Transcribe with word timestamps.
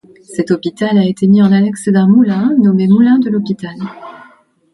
Cet 0.35 0.49
hôpital 0.49 0.97
a 0.97 1.05
été 1.05 1.27
mis 1.27 1.43
en 1.43 1.51
annexe 1.51 1.87
d'un 1.89 2.07
moulin, 2.07 2.55
nommé 2.57 2.87
Moulin 2.87 3.19
de 3.19 3.29
l'hôpital. 3.29 3.75